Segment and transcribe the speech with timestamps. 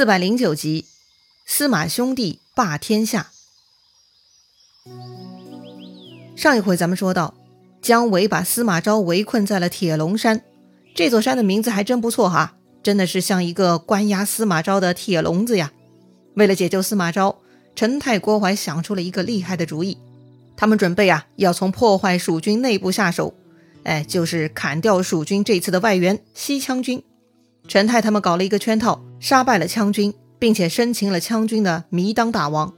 [0.00, 0.86] 四百零九集，
[1.44, 3.32] 司马兄弟霸天下。
[6.34, 7.34] 上一回咱们说到，
[7.82, 10.42] 姜维把司马昭围困在了铁龙山，
[10.94, 15.70] 这座山的名字还真不错哈，真的是像一个关押司马昭的铁笼子呀。
[16.32, 17.38] 为了解救司马昭，
[17.76, 19.98] 陈泰、郭淮想出了一个厉害的主意，
[20.56, 23.34] 他们准备啊，要从破坏蜀军内部下手，
[23.84, 27.04] 哎，就是砍掉蜀军这次的外援西羌军。
[27.70, 32.74] 陈泰他们搞了一个圈套，杀败了羌军，并且生擒了羌军的糜当大王。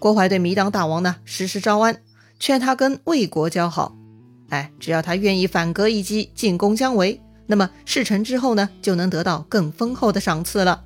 [0.00, 2.02] 郭淮对糜当大王呢实施招安，
[2.40, 3.96] 劝他跟魏国交好。
[4.48, 10.82] 哎，只要他愿意反戈一击进攻姜维，那么事成之后呢，就能得到更丰厚的赏赐了。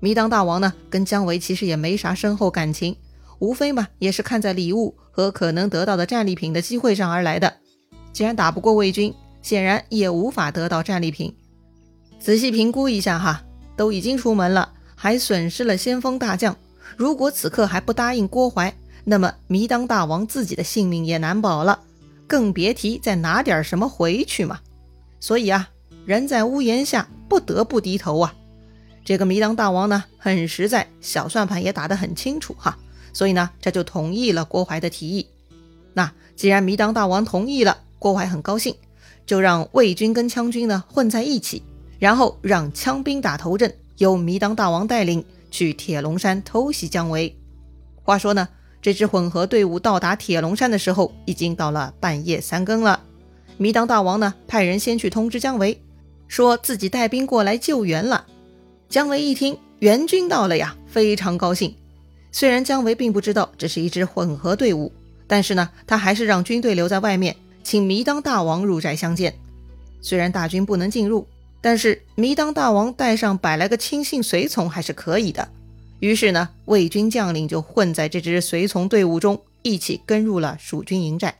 [0.00, 2.94] 糜当大王呢跟姜维其实也没啥深厚感情，
[3.40, 7.52] 无非嘛也是看在礼物和可能得到的战利品的机会上而来的。
[8.12, 11.34] 既然打不过魏军，显然也无法得到战利品。
[12.18, 13.42] 仔细评估一下哈，
[13.76, 16.56] 都已经出门了，还损失了先锋大将。
[16.96, 21.80] 如果此刻还不答应郭淮，那么迷当大王自己的性命也难保了，
[22.26, 24.60] 更别提再拿点什么回去嘛。
[25.20, 25.68] 所以啊，
[26.04, 28.34] 人在屋檐下，不得不低头啊。
[29.04, 32.76] 这个迷当大王呢，很实在，小算盘也打得很清楚哈。
[33.12, 35.26] 所以呢，这就同意了郭淮的提议。
[35.94, 38.74] 那既然迷当大王同意了，郭淮很高兴，
[39.24, 41.62] 就让魏军跟羌军呢混在一起。
[41.98, 47.34] 然后让枪兵打头阵，由迷当大王带领去铁龙山偷袭姜维。
[48.02, 48.48] 话说呢，
[48.80, 53.00] 这支混合队伍到达铁龙山的时候，已经到了半夜三更了。
[53.56, 55.80] 迷当大王呢，派人先去通知姜维，
[56.28, 58.26] 说自己带兵过来救援了。
[58.88, 61.74] 姜维一听援军到了呀，非常高兴。
[62.30, 64.92] 虽然姜维并不知道这是一支混合队伍，
[65.26, 67.34] 但是呢，他还是让军队留在外面，
[67.64, 69.34] 请迷当大王入寨相见。
[70.00, 71.26] 虽然大军不能进入。
[71.60, 75.48] 但是糜当大王带上百来个亲信随从还是可以的。
[76.00, 81.38] 于是呢，魏军将领就混在这支随从队伍中，一起跟入了蜀军营寨。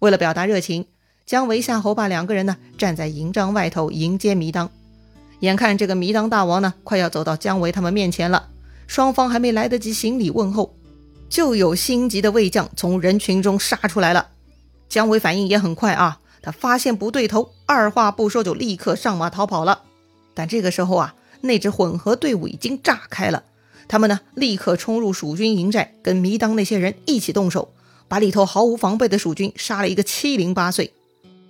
[0.00, 0.86] 为了表达热情，
[1.24, 4.70] 姜维、夏侯霸两个人呢站在营帐外头迎接糜当。
[5.40, 8.50] 眼看这个糜当大王呢快要走到姜维他们面前了，
[8.86, 10.74] 双方还没来得及行礼问候，
[11.30, 14.28] 就有心急的魏将从人群中杀出来了。
[14.90, 16.20] 姜维反应也很快啊。
[16.44, 19.80] 他发现不对头，二话不说就立刻上马逃跑了。
[20.34, 23.44] 但这个时候啊，那支混合队伍已经炸开了。
[23.88, 27.72] 他们呢，立刻冲入蜀军营寨，跟糜当那些人一起动手，
[28.08, 30.92] 把里头毫无防备的蜀军杀了一个七零八碎。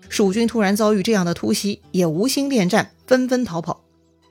[0.09, 3.81] 蜀军突然遭遇这样的突袭，也无心恋战，纷纷逃跑。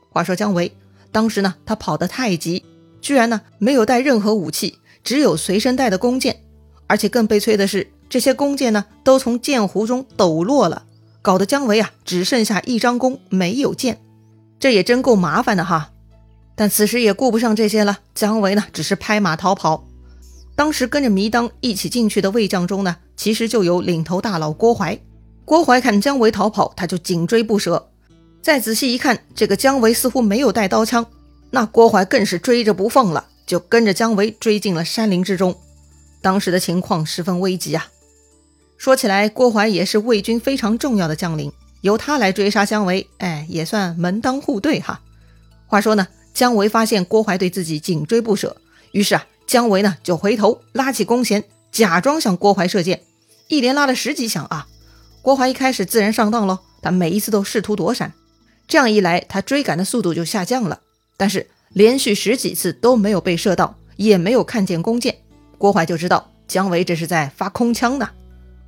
[0.09, 0.71] 话说姜维
[1.11, 2.63] 当时呢，他跑得太急，
[3.01, 6.41] 居然呢没有带任何武器，只有随身带的弓箭，
[6.87, 7.92] 而且更悲催的是。
[8.13, 10.83] 这些弓箭呢，都从箭壶中抖落了，
[11.23, 13.99] 搞得姜维啊只剩下一张弓，没有箭，
[14.59, 15.89] 这也真够麻烦的哈。
[16.53, 19.87] 但此时也顾不上这些了，姜维呢只是拍马逃跑。
[20.55, 24.99] 当时跟着糜当一起进去的魏将中呢，其实就有领头大佬郭淮。
[25.43, 27.89] 郭淮看姜维逃跑，他就紧追不舍。
[28.43, 31.03] 再仔细一看，这个姜维似乎没有带刀枪，
[31.49, 35.55] 那郭淮更是追着不放了，就跟着姜维追进了山林之中。
[36.21, 37.87] 当时的情况十分危急啊。
[38.83, 41.49] 说起来，郭淮也是魏军非常重要的将领，
[41.79, 44.99] 由他来追杀姜维，哎，也算门当户对哈。
[45.67, 48.57] 话说呢，姜维发现郭淮对自己紧追不舍，
[48.91, 53.03] 于是啊，姜维呢就回头拉起弓弦，假装向郭淮射箭，
[53.47, 54.67] 一连拉了十几响啊。
[55.21, 58.11] 郭淮一开始自然上当喽，他每一次都试图躲闪，
[58.67, 60.81] 这样一来，他追赶的速度就下降了。
[61.15, 65.19] 但是连续十几次都没有被射到，也没有看见弓箭，
[65.57, 68.09] 郭淮就知道姜维这是在发空枪呢。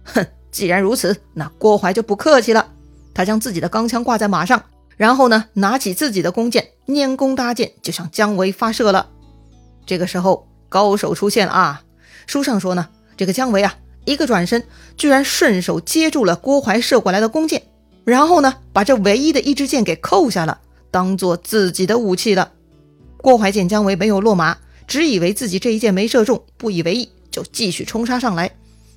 [0.05, 2.71] 哼，既然如此，那郭淮就不客气了。
[3.13, 4.63] 他将自己的钢枪挂在马上，
[4.97, 9.09] 然后呢，拿起自己的弓箭，拈弓搭箭，就向姜维发射了。
[9.85, 11.83] 这个时候，高手出现了啊！
[12.27, 14.63] 书上说呢，这个姜维啊，一个转身，
[14.97, 17.63] 居然顺手接住了郭淮射过来的弓箭，
[18.03, 20.59] 然后呢，把这唯一的一支箭给扣下了，
[20.91, 22.51] 当做自己的武器了。
[23.17, 24.57] 郭淮见姜维没有落马，
[24.87, 28.51] 只以为自己这一箭没射中，不以为意，就继续冲杀上来。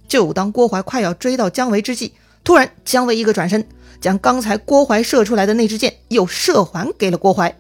[0.08, 3.68] 就当郭淮快要追到姜维之际，突然姜维一个转身，
[4.00, 7.54] 将刚才郭淮射出来的那支箭又射还给了郭淮。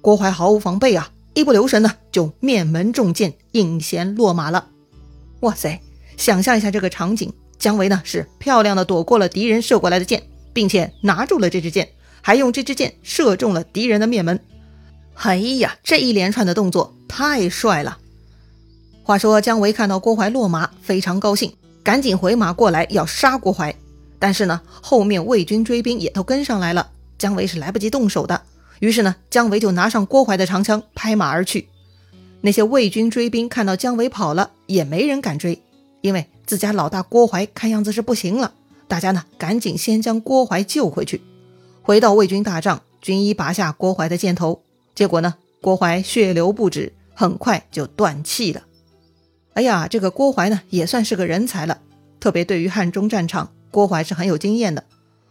[0.00, 4.68] 郭淮毫无防备啊，一不留神呢，就面门中箭，应弦落马了。
[5.40, 5.80] 哇塞，
[6.16, 11.88] 想象一下这个场景，姜维呢是漂亮的躲过了敌人射过来的箭，并且拿住了这支箭，
[12.22, 14.40] 还用这支箭射中了敌人的面门。
[15.14, 17.98] 哎呀，这一连串的动作太帅了。
[19.02, 21.52] 话说姜维看到郭淮落马，非常高兴。
[21.86, 23.72] 赶紧回马过来要杀郭淮，
[24.18, 28.42] 但是呢，后面魏军追兵也都跟上来了，姜维是来不及动手的，
[28.80, 31.68] 于是呢，姜维就拿上郭淮的长枪，拍马而去。
[32.40, 35.62] 那些魏军追兵看到姜维跑了，也没人敢追，
[36.00, 38.52] 因为自家老大郭淮看样子是不行了。
[38.88, 41.22] 大家呢，赶紧先将郭淮救回去。
[41.82, 44.60] 回到魏军大帐，军医拔下郭淮的箭头，
[44.96, 48.62] 结果呢，郭淮血流不止，很快就断气了。
[49.56, 51.78] 哎呀，这个郭淮呢，也算是个人才了，
[52.20, 54.84] 特别对于汉中战场，郭淮是很有经验的。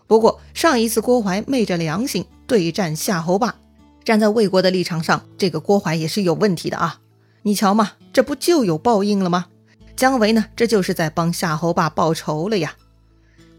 [0.07, 3.54] 不过上一次郭淮昧着良心对战夏侯霸，
[4.04, 7.01] 站在魏国的立场上，这个郭淮也是有问题的啊！
[7.44, 9.45] 你瞧嘛，这不就有报应了吗？
[9.95, 12.74] 姜维呢，这就是在帮夏侯霸报仇了呀。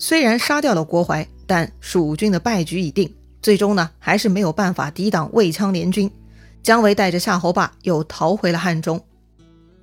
[0.00, 6.10] 虽然杀掉了郭淮，但蜀军的败局已定，最终呢，还是没有办法抵挡魏羌联军。
[6.64, 9.00] 姜维带着夏侯霸又逃回了汉中。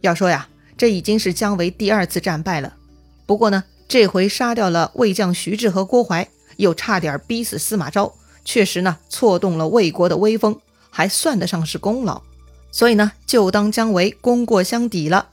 [0.01, 0.45] 要说呀，
[0.77, 2.73] 这已经是姜维第二次战败了。
[3.25, 6.27] 不过呢，这回杀掉了魏将徐志和郭淮。
[6.57, 8.13] 又差点逼死司马昭，
[8.45, 10.55] 确实呢，挫动了魏国的威风，
[10.91, 12.21] 还算得上是功劳。
[12.71, 15.29] 所以呢，就当姜维功过相抵了。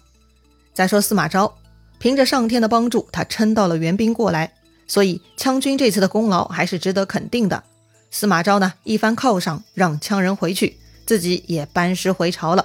[0.73, 1.59] 再说司马昭，
[1.99, 4.55] 凭着上天的帮助，他撑到了援兵过来，
[4.87, 7.65] 所以羌军这次的功劳还是值得肯定的。
[8.11, 12.65] 司马昭呢，一番犒赏，让羌人回去，自己也班师回朝了。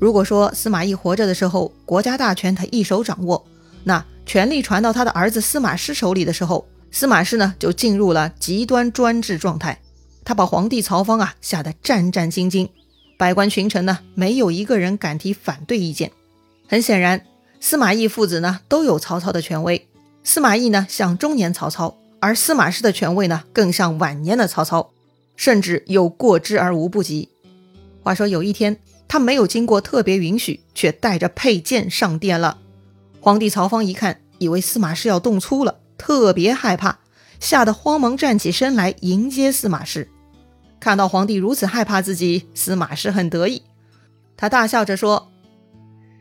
[0.00, 3.46] 如果说司马懿活着的时候，国家大权他一手掌握，
[3.84, 4.04] 那。
[4.26, 9.80] 权力传到他的儿子司马师手里的时候，司马师呢就进入了极端专制状态。
[10.24, 12.68] 他把皇帝曹芳啊吓得战战兢兢，
[13.18, 16.12] 百官群臣呢没有一个人敢提反对意见。
[16.68, 17.24] 很显然，
[17.58, 19.88] 司马懿父子呢都有曹操的权威。
[20.22, 24.92] 司马懿呢像中年曹操，而司马师的权威呢更像晚年的曹操，
[25.34, 27.30] 甚至有过之而无不及。
[28.04, 28.78] 话说有一天，
[29.10, 32.58] 他没有经过特别允许，却带着佩剑上殿了。
[33.20, 37.00] 皇帝曹芳一看，以为司马氏要动粗了，特别害怕，
[37.40, 40.08] 吓得慌忙站起身来迎接司马氏。
[40.78, 43.62] 看到皇帝如此害怕自己，司马氏很得意，
[44.36, 45.28] 他大笑着说：“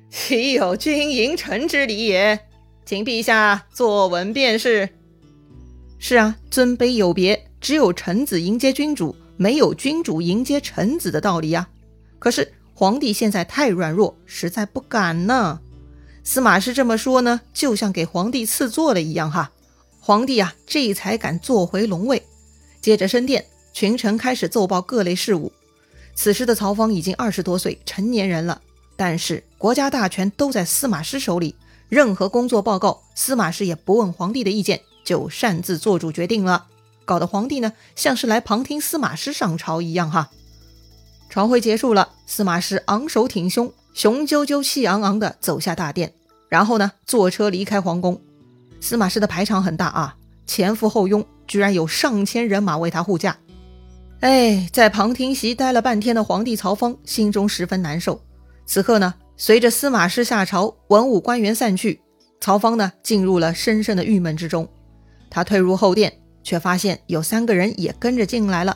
[0.10, 2.40] 岂有君迎臣之礼也？
[2.88, 4.90] 请陛下坐稳便是。”
[6.00, 11.70] 是啊，尊卑有别，只有臣子迎接君主，没有君主迎接臣子的道理呀。
[12.18, 15.60] 可是皇帝现在太软弱，实在不敢呢。
[16.24, 19.52] 司马师这么说呢，就像给皇帝赐座了一样哈。
[20.00, 22.26] 皇帝啊，这才敢坐回龙位。
[22.80, 25.52] 接着升殿，群臣开始奏报各类事务。
[26.16, 28.62] 此时的曹芳已经二十多岁，成年人了，
[28.96, 31.56] 但是国家大权都在司马师手里，
[31.90, 36.68] 任何工作报告，司马师也不问皇帝的意见，就擅自做主决定了，
[37.04, 40.32] 搞得皇帝呢像是来旁听司马师上朝一样哈。
[41.30, 46.12] 朝会结束了，司马师昂首挺胸，雄赳赳气昂昂地走下大殿。
[46.50, 48.20] 然后呢，坐车离开皇宫。
[48.82, 50.16] 司马师的排场很大啊，
[50.48, 53.38] 前赴后拥，居然有上千人马为他护驾。
[54.22, 58.20] 哎，在旁听席待了半天的皇帝曹芳心中十分难受。
[58.66, 62.02] 此刻呢，随着司马师下朝，文武官员散去，
[62.42, 64.68] 曹芳呢进入了深深的郁闷之中。
[65.30, 66.12] 他退入后殿，
[66.42, 68.76] 却发现有三个人也跟着进来了。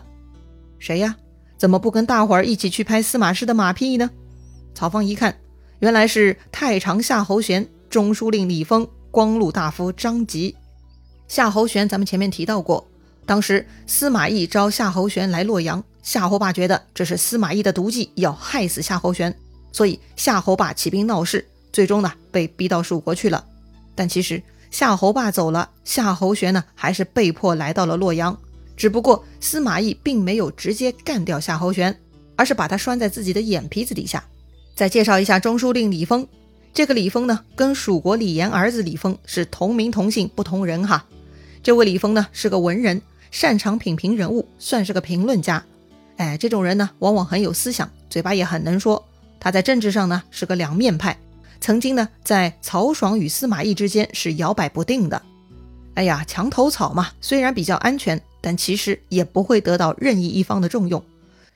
[0.78, 1.16] 谁呀？
[1.58, 4.10] 怎么不跟大伙儿一起去拍司马师的马屁呢？
[4.74, 5.38] 曹芳一看。
[5.80, 10.56] 原来是太常夏侯玄、中书令李丰、光禄大夫张吉。
[11.28, 12.88] 夏侯玄，咱们前面提到过，
[13.26, 19.36] 当时司马懿招夏侯玄来洛阳，夏侯霸觉得这是司马懿的毒计，要害死夏侯玄，
[19.74, 23.46] 所以夏侯霸起兵闹事，最终呢被逼到蜀国去了。
[23.94, 24.42] 但其实
[24.72, 28.40] 夏侯霸走了，夏侯玄呢还是被迫来到了洛阳，
[28.76, 31.98] 只不过司马懿并没有直接干掉夏侯玄，
[32.36, 34.24] 而是把他拴在自己的眼皮子底下。
[34.76, 36.28] 再介绍一下中书令李丰，
[36.74, 41.06] 这个李丰呢，跟蜀国李严儿子李丰是同名同姓不同人哈。
[41.62, 45.64] 这位李丰呢是个文人，擅长品评人物，算是个评论家。
[46.18, 49.04] 哎，这种人呢往往很有思想，嘴巴也很能说。
[49.40, 51.18] 他在政治上呢是个两面派，
[51.62, 55.22] 曾经呢在曹爽与司马懿之间是摇摆不定的。
[55.96, 61.04] 哎呀，墙头草嘛，虽然比较安全，但其实也不会得到任意一方的重用。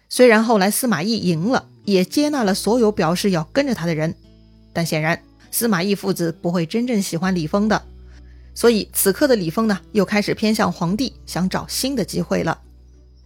[0.10, 1.68] 虽然后来司马懿赢了。
[1.88, 4.14] 也接纳了所有表示要跟着他的人，
[4.74, 7.82] 但显然司马懿父子不会真正喜欢李丰的，
[8.54, 12.60] 所以此刻的李丰呢，又开始偏向皇帝，想找新的机会了。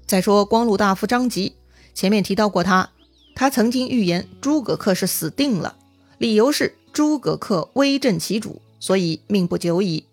[0.05, 1.55] 再说光禄大夫张吉，
[1.95, 2.87] 前面提到过他，
[3.33, 5.75] 他曾经预言诸葛恪是死定了，
[6.19, 10.05] 理由是诸葛恪威震其主，所以命不久矣。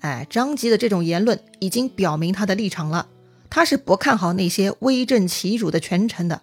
[0.00, 3.06] 哎，张吉的这种言论已经表明他的立场了，
[3.48, 6.40] 他是不看好那些威震其主的权臣的。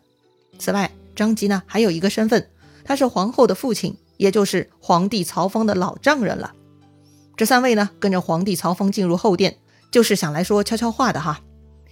[0.59, 2.49] 此外，张吉呢，还有一个身份，
[2.83, 6.53] 他是皇后的父亲，也就是皇帝曹芳的老丈人了。
[7.35, 9.57] 这三位呢，跟着皇帝曹芳进入后殿，
[9.91, 11.41] 就是想来说悄悄话的哈。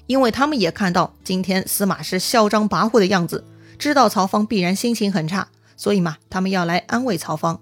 [0.08, 3.44] 因为他们也看到今天司马师嚣张跋扈的样子，
[3.80, 7.60] 知道曹芳必然心情很差，所以嘛，他们要来安慰曹芳。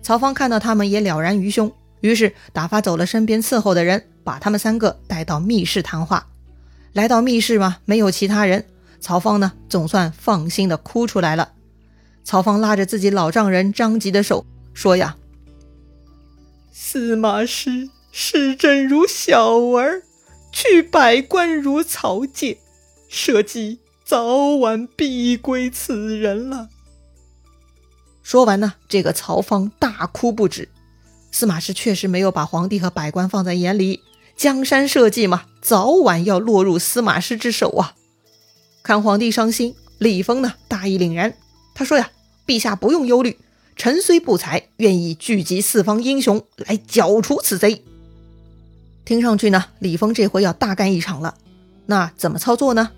[0.00, 1.72] 曹芳看到他们也了然于胸，
[2.02, 6.26] 于是打发走了身边伺候的人，把他们三个带到密室谈话。
[6.92, 8.66] 来到密室嘛，没有其他人，
[9.00, 11.52] 曹芳呢总算放心的哭出来了。
[12.22, 14.44] 曹芳拉着自己老丈人张吉的手
[14.74, 15.16] 说：“呀，
[16.70, 20.02] 司马师视朕如小儿，
[20.52, 22.58] 去百官如草芥，
[23.08, 26.68] 社稷早晚必归此人了。”
[28.22, 30.68] 说完呢，这个曹芳大哭不止。
[31.32, 34.00] 司马师确实没有把皇帝和百官放在眼里，
[34.36, 37.94] 江山社稷嘛，早晚要落入司马师之手啊！
[38.82, 41.34] 看皇帝伤心，李丰呢大义凛然，
[41.74, 42.10] 他说呀
[42.46, 43.38] ：“陛下不用忧虑，
[43.74, 47.82] 臣虽不才，愿意聚集四方英雄来剿除此贼。”
[49.04, 51.34] 听上去呢，李丰这回要大干一场了。
[51.86, 52.90] 那怎么操作呢？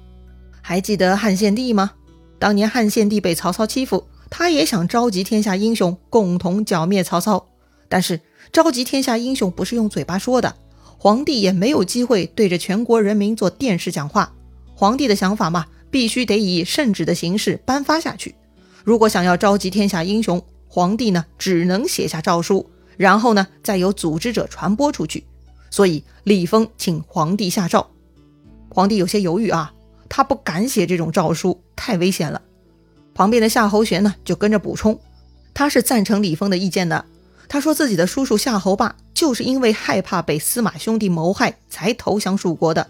[0.61, 1.93] 还记得汉献帝吗？
[2.39, 4.09] 当年汉献帝被曹操欺负。
[4.31, 7.47] 他也想召集天下英雄共同剿灭曹操，
[7.89, 8.21] 但是
[8.53, 10.57] 召集天下英雄不是用嘴巴说的，
[10.99, 14.33] 皇帝也没有机会对着全国人民做电视讲话。
[14.75, 18.35] 皇帝的想法嘛，必须得以圣旨的形式颁发下去。
[18.83, 25.25] 如果想要召集天下英雄，皇帝呢只能写下诏书，然后呢再由组织者传播出去。
[25.71, 27.89] 所以李丰请皇帝下诏，
[28.69, 29.73] 皇帝有些犹豫啊，
[30.09, 32.43] 他不敢写这种诏书，太危险了。
[33.15, 34.99] 旁边的夏侯玄呢，就跟着补充，
[35.53, 37.05] 他是赞成李丰的意见的。
[37.49, 42.87] 他说自己的叔叔夏侯霸就是因为害怕被司马兄弟谋害，才投降蜀国的。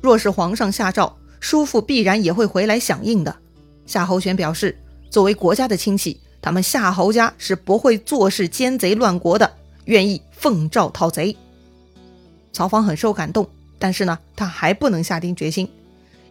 [0.00, 3.34] 若是皇上下诏，叔父必然也会回来响应的。
[3.86, 4.78] 夏侯玄表示，
[5.10, 9.50] 作为国家的亲戚，他们夏侯家是不会坐视奸贼乱国的，
[9.86, 11.36] 愿意奉诏讨贼。
[12.52, 13.48] 曹芳很受感动，
[13.78, 15.68] 但是呢，他还不能下定决心，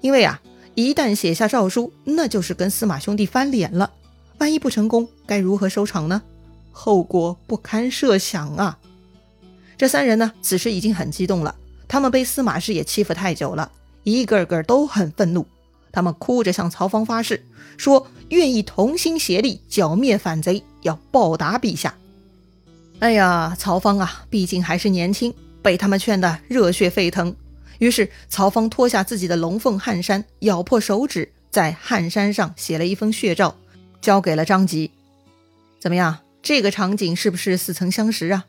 [0.01, 0.39] 因为啊。
[0.75, 3.91] 一旦写下诏书，那就是跟司马兄弟翻脸了。
[4.39, 6.19] 万一不成功，该如何收场呢？
[6.73, 8.77] 后果不堪设想啊！
[9.77, 11.55] 这三人呢，此时已经很激动了。
[11.87, 13.71] 他们被司马氏也欺负太久了，
[14.03, 15.45] 一个个都很愤怒。
[15.91, 17.45] 他们哭着向曹芳发誓，
[17.77, 21.93] 说愿意同心协力剿灭反贼，要报答陛下。
[22.99, 27.35] 哎呀，曹芳啊，毕竟还是年轻，被他们劝得热血沸腾。
[27.79, 33.55] 于是，曹芳脱下自己的龙凤汗衫，咬破手指，在汗衫上写了一封血诏，
[34.01, 34.89] 交给了张吉。
[35.79, 38.45] 怎么样，这个场景是不是似曾相识啊？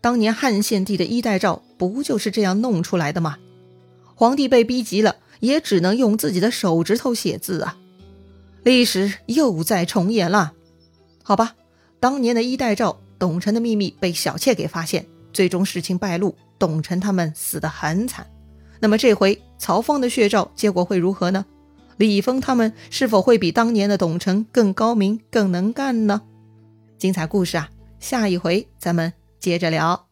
[0.00, 3.38] 当年汉献帝的衣带诏不就是这样弄出来的吗？
[4.16, 7.78] 皇帝被逼急了，也只能用自己的手指头写字啊。
[8.64, 10.54] 历史又在重演了。
[11.22, 11.54] 好吧，
[12.00, 18.26] 当年的衣带诏，董承的秘密被小妾给发现，最终事情败露，董承他们死得很惨。
[18.80, 21.46] 那么这回曹芳的血诏结果会如何呢？
[21.96, 26.22] 李丰他们是否会比当年的董承更高明、更能干呢？
[26.98, 27.68] 精彩故事啊，
[28.00, 30.05] 下一回咱们接着聊。